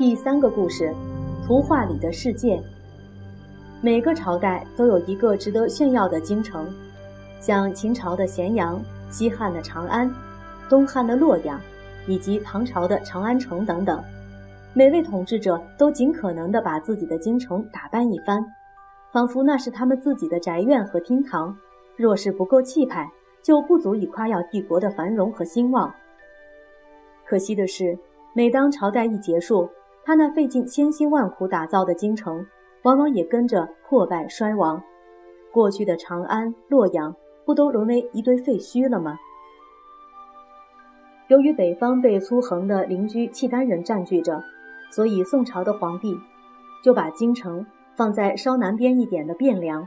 [0.00, 0.94] 第三个故事，
[1.46, 2.58] 图画里的世界。
[3.82, 6.66] 每个朝代都有一个值得炫耀的京城，
[7.38, 10.10] 像秦朝的咸阳、西汉的长安、
[10.70, 11.60] 东汉的洛阳，
[12.06, 14.02] 以及唐朝的长安城等等。
[14.72, 18.42] 每位统治者都尽可能地把自己的京城打扮一番，
[19.12, 21.54] 仿佛那是他们自己的宅院和厅堂。
[21.94, 23.06] 若是不够气派，
[23.42, 25.94] 就不足以夸耀帝国的繁荣和兴旺。
[27.26, 27.98] 可惜的是，
[28.32, 29.68] 每当朝代一结束，
[30.10, 32.44] 他那费尽千辛万苦打造的京城，
[32.82, 34.82] 往往也跟着破败衰亡。
[35.52, 37.14] 过去的长安、洛阳，
[37.46, 39.16] 不都沦为一堆废墟了吗？
[41.28, 44.42] 由于北方被粗横的邻居契丹人占据着，
[44.90, 46.18] 所以宋朝的皇帝
[46.82, 49.86] 就把京城放在稍南边一点的汴梁，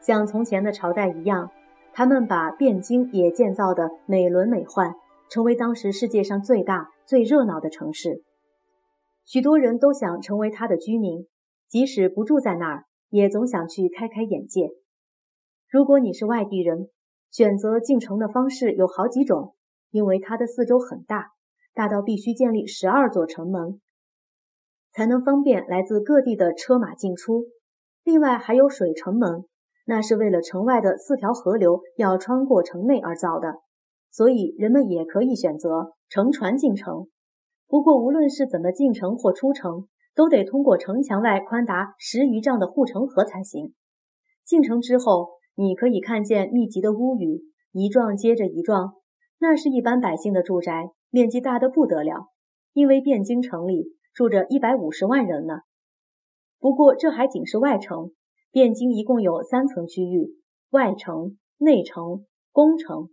[0.00, 1.50] 像从前的朝代一样，
[1.92, 4.94] 他们把汴京也建造的美轮美奂，
[5.28, 8.22] 成为当时世界上最大、最热闹的城市。
[9.28, 11.26] 许多人都想成为他的居民，
[11.68, 14.70] 即使不住在那儿，也总想去开开眼界。
[15.68, 16.88] 如果你是外地人，
[17.30, 19.54] 选择进城的方式有好几种，
[19.90, 21.32] 因为它的四周很大，
[21.74, 23.82] 大到必须建立十二座城门，
[24.92, 27.48] 才能方便来自各地的车马进出。
[28.04, 29.44] 另外还有水城门，
[29.84, 33.56] 那是为了城外的四条河流要穿过城内而造的，
[34.10, 37.08] 所以人们也可以选择乘船进城。
[37.68, 43.74] 不过，无论是怎么进城或出城，都得通过城墙外宽达十余丈的护城河才行。
[44.42, 48.94] 进城之后，你可以看见密集的屋宇，一幢接着一幢，
[49.38, 52.28] 那是一般百姓的住宅，面积大得不得了。
[52.72, 55.60] 因为汴京城里住着一百五十万人呢。
[56.58, 58.12] 不过，这还仅是外城。
[58.52, 60.38] 汴京一共有三层区域：
[60.70, 63.10] 外城、内城、宫城。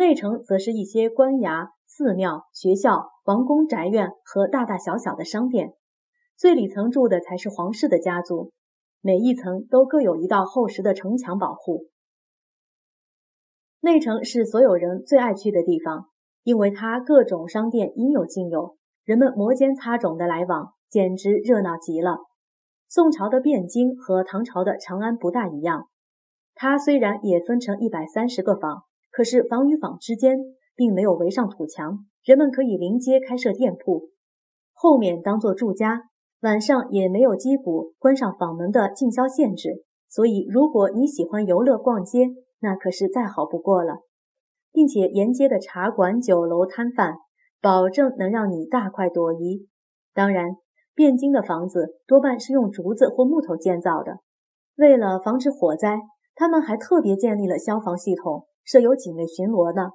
[0.00, 1.72] 内城则是一些官衙。
[1.86, 5.74] 寺庙、学校、王宫、宅院和大大小小的商店，
[6.38, 8.50] 最里层住的才是皇室的家族，
[9.02, 11.88] 每一层都各有一道厚实的城墙保护。
[13.80, 16.06] 内城是所有人最爱去的地方，
[16.44, 22.20] 因为它各种商店应有尽有，人们摩肩擦踵的来往，简直热闹极了。
[22.88, 25.88] 宋朝的汴京和唐朝的长安不大一样，
[26.54, 30.38] 它虽然也分成一百三十个坊，可是坊与坊之间。
[30.76, 34.08] 并没有围上土墙，人们可以临街开设店铺，
[34.72, 36.04] 后面当做住家。
[36.40, 43.98] 晚上也没有击鼓、关上房门的禁销限制，所以如果你喜欢游乐逛街，那可是再好不过了。
[44.72, 47.16] 并且沿街的茶馆、酒楼、摊贩，
[47.60, 49.68] 保证能让你大快朵颐。
[50.14, 50.56] 当然，
[50.96, 54.20] 汴京的房子多半是用竹子或木头建造的，
[54.76, 56.00] 为了防止火灾，
[56.34, 59.90] 他们还特别建立了消防系统，设有警卫巡逻呢。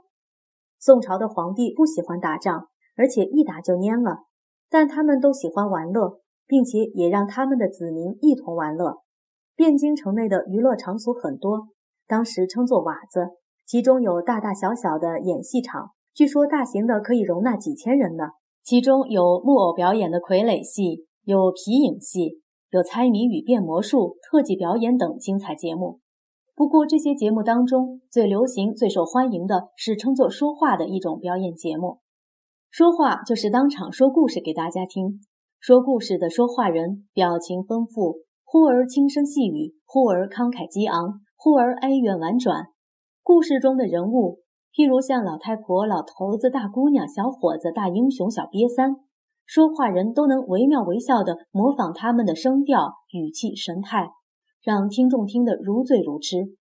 [0.80, 4.26] 宋朝的皇帝不喜欢打仗，而且一打就蔫了。
[4.70, 9.02] 但他们都喜欢玩乐，并且也让他们的子民一同玩乐。
[9.56, 11.68] 汴京城内的娱乐场所很多，
[12.08, 13.30] 当时称作瓦子，
[13.66, 18.26] 其中有大大小小的演戏场，据说大型的可以容纳几千人呢。
[18.64, 26.00] 其中有木偶表演的傀儡戏，有皮影戏，有猜谜语、变魔术、特技表演等精彩节目。
[26.56, 32.00] 不过，这些节目当中最流行、最受欢迎的是称作说话的一种表演节目。
[32.72, 35.20] 说话就是当场说故事给大家听。
[35.60, 42.68] 说故事的说话人表情丰富，忽而轻声细语，忽而慷慨激昂，忽而哀怨婉转。
[43.22, 44.40] 故事中的人物，
[44.74, 48.96] 譬如像老太婆、老头子、大姑娘、小伙子、大英雄、小瘪三，
[49.46, 54.12] 说话人都能惟妙惟肖地模仿他们的声调、语气、神态。
[54.66, 56.56] 让听众听得如醉如痴。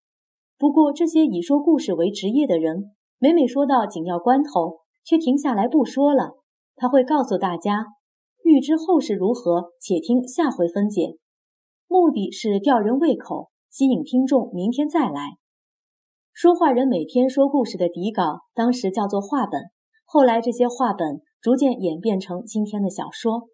[0.58, 6.32] 不过，这些以说故事为职业的人，每每说到紧要关头，却停下来不说了。
[6.76, 7.86] 他会告诉大家
[8.44, 11.18] ：“欲知后事如何，且听下回分解。”
[11.88, 15.38] 目的是吊人胃口，吸引听众明天再来。
[16.34, 19.62] 说话人每天说故事的底稿，当时叫做话本。
[20.06, 23.50] 后来，这些话本逐渐演变成今天的小说。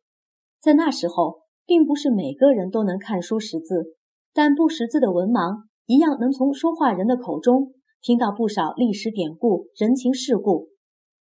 [0.62, 3.97] 在那时候，并不是每个人都能看书识字。
[4.38, 7.72] 但不识字的文盲一样能从说话人的口中
[8.04, 10.68] 听到不少历史典故、人情世故。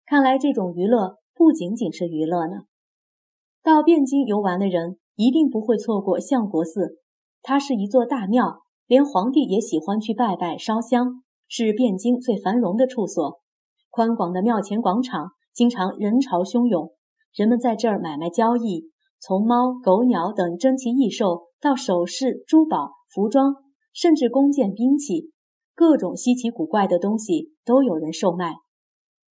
[0.06, 2.64] 看来这种娱乐不仅仅是娱乐呢。
[3.64, 6.98] 到汴京游玩的人一定不会错过相国寺，
[7.42, 13.40] 它是一座大庙，连皇帝也喜欢去拜拜烧香，是汴京最繁荣的处所。
[13.92, 16.92] 宽广的庙前广场经常人潮汹涌，
[17.34, 18.92] 人们在这儿买卖交易，
[19.22, 22.95] 从猫、狗、鸟等珍奇异兽到首饰、珠宝。
[23.16, 23.56] 服装，
[23.94, 25.32] 甚至弓箭、兵器，
[25.74, 28.56] 各种稀奇古怪的东西都有人售卖。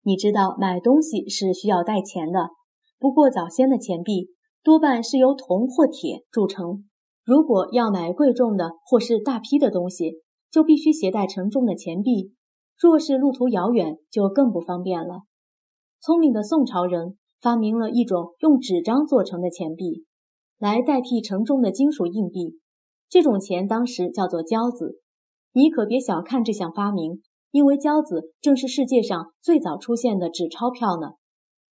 [0.03, 2.51] 你知道买东西是需要带钱的，
[2.97, 4.30] 不过早先的钱币
[4.63, 6.85] 多半是由铜或铁铸成。
[7.25, 12.31] 如果要买贵重的或是大批的东西，就必须携带沉重的钱币。
[12.79, 15.24] 若是路途遥远，就更不方便了。
[16.00, 20.06] 聪明的宋朝人发明了一种用纸张做成的钱币，
[20.57, 22.62] 来代替沉重的金属硬币。
[23.13, 25.00] 这种钱当时叫做交子。
[25.51, 27.21] 你可别小看这项发明，
[27.51, 31.10] 因为交子正是世界上最早出现的纸钞票呢。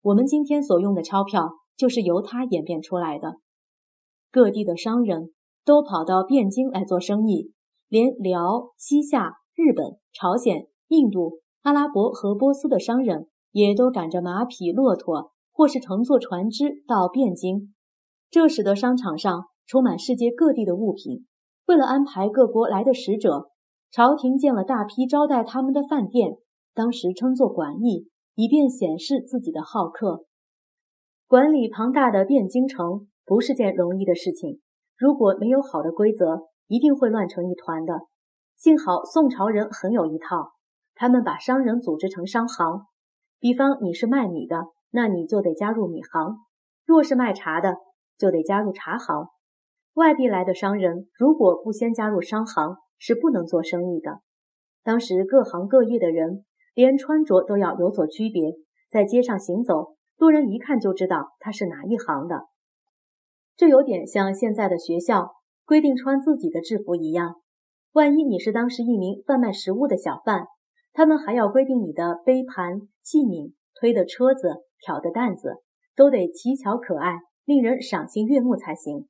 [0.01, 3.35] 我们今天所用的钞票就是由它演变出来的。
[4.29, 5.31] 各地的商人
[5.63, 7.53] 都跑到汴京来做生意，
[7.87, 10.67] 连辽、西夏、日本、朝鲜。
[10.89, 17.73] 印度、阿拉伯和波斯的商人也都赶着马匹、骆驼，或是乘坐船只到汴京，
[18.29, 21.27] 这使得商场上充满世界各地的物品。
[21.69, 23.51] 为了安排各国来的使者，
[23.91, 26.39] 朝廷建了大批招待他们的饭店，
[26.73, 30.25] 当时称作馆驿，以便显示自己的好客。
[31.27, 34.61] 管理庞大的汴京城不是件容易的事情，
[34.97, 37.99] 如果没有好的规则，一定会乱成一团的。
[38.57, 40.53] 幸好宋朝人很有一套。
[40.95, 42.87] 他们把商人组织成商行，
[43.39, 46.33] 比方你是卖米的，那你就得加入米行；
[46.83, 47.75] 若是卖茶的，
[48.17, 49.27] 就得加入茶行。
[49.99, 54.21] 外地来的商人如果不先加入商行，是不能做生意的。
[54.81, 58.53] 当时各行各业的人，连穿着都要有所区别，
[58.89, 62.45] 在街上行走，路人一看就知道他是哪一行的。
[63.57, 65.33] 这有点像现在的学校
[65.65, 67.35] 规定穿自己的制服一样。
[67.91, 70.45] 万一你是当时一名贩卖食物的小贩，
[70.93, 75.57] 他们还要规定你的杯盘器皿、推的车子、挑的担子
[75.93, 79.09] 都得奇巧可爱，令人赏心悦目才行。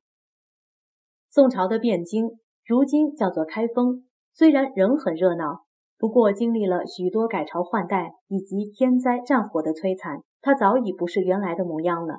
[1.32, 5.60] 宋朝的汴京，如今叫做开封，虽然仍很热闹，
[5.96, 12.16] 不过经历了许多改朝换代以及天灾战火的摧残，它早已不是原来的模样了。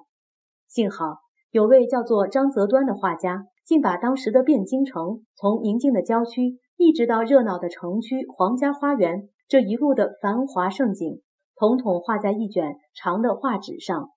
[0.70, 1.18] 幸好
[1.52, 9.28] 有位叫做张择端的画家，竟把当时的汴京城从宁静的郊区一直到热闹的城区皇家花园。
[9.50, 11.22] 这一路的繁华盛景，
[11.58, 14.12] 统统画在一卷长的画纸上。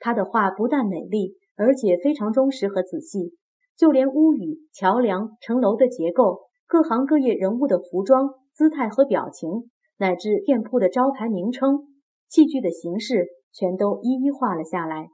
[0.00, 3.36] 他的画不但美丽，而且非常忠实和仔细。
[3.76, 11.88] 就连屋宇、桥梁、城楼的结构、各行各业人物的服装、姿态和表情，乃至店铺的招牌名称、
[12.28, 15.08] 器具的形式，全都一一画了下来。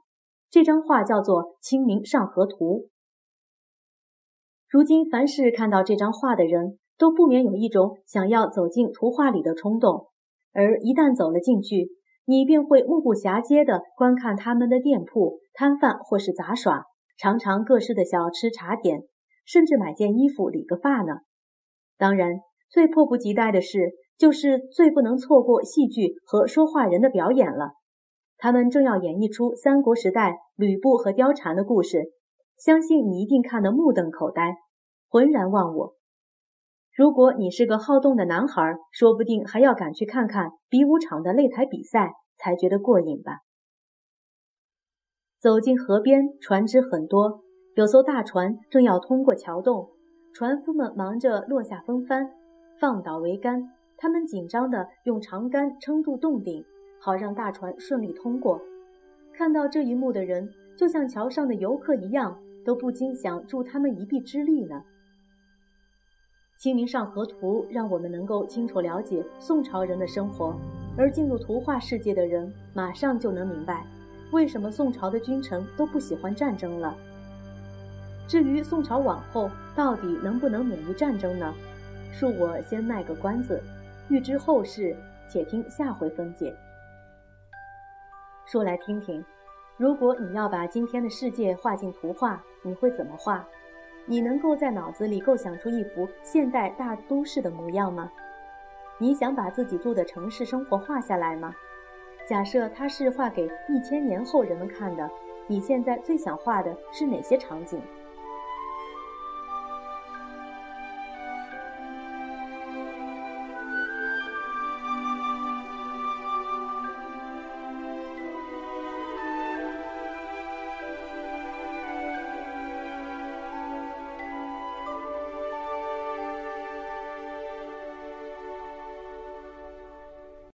[0.49, 2.55] 这张画叫做《清明上河图》。
[4.69, 10.07] 如今，凡是看到这张画的人，都不免有一种想要走进图画里的冲动，
[10.53, 11.89] 而一旦走了进去，
[12.25, 16.85] 你便会目不暇接地观看他们的店铺、摊贩或是杂耍，
[17.21, 19.03] 尝尝各式的小吃茶点，
[19.45, 21.19] 甚至买件衣服、理个发呢。
[21.95, 27.73] 当然，最迫不及待的事就是最不能错过戏剧和说话人的表演了。
[28.39, 32.05] 他们正要演绎出三国时代吕布和貂蝉的故事，
[32.57, 34.55] 相信你一定看得目瞪口呆，
[35.07, 35.93] 浑然忘我。
[36.97, 43.41] 如果你是个好动的男孩，说不定还要赶去看看比武场的擂台比赛，才觉得过瘾吧。
[45.41, 47.41] 走进河边，船只很多，
[47.73, 49.89] 有艘大船正要通过桥洞，
[50.35, 52.29] 船夫们忙着落下风帆，
[52.79, 53.67] 放倒桅杆。
[53.97, 56.63] 他们紧张地用长杆撑住洞顶，
[56.99, 58.61] 好让大船顺利通过。
[59.33, 64.83] 看到这一幕的人，就像桥上的游客一样，都不禁想助他们一臂之力呢。
[66.61, 70.55] 《清明上河图》让我们能够清楚了解宋朝人的生活，
[70.95, 73.87] 而进入图画世界的人马上就能明白，
[74.31, 76.95] 为什么宋朝的君臣都不喜欢战争了。
[78.27, 81.53] 至于宋朝往后到底能不能免于战争呢？
[82.13, 83.61] 恕我先卖个关子，
[84.09, 84.95] 欲知后事，
[85.29, 86.55] 且听下回分解。
[88.45, 89.23] 说来听听，
[89.77, 93.45] 如果你要把今天的世界画进图画，你会怎么画？
[94.05, 98.09] 你能够在脑子里构想出一幅现代大都市的模样吗？
[98.97, 101.53] 你想把自己住的城市生活画下来吗？
[102.31, 105.11] 假设它是画给一千年后人们看的，
[105.47, 107.81] 你现在最想画的是哪些场景？